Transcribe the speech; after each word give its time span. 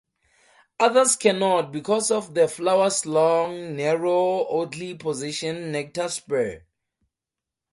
Others 0.79 1.15
cannot 1.15 1.71
because 1.71 2.09
of 2.09 2.33
the 2.33 2.47
flower's 2.47 3.05
long, 3.05 3.75
narrow, 3.75 4.45
oddly 4.47 4.95
positioned 4.95 5.71
nectar 5.71 6.09
spur. 6.09 6.63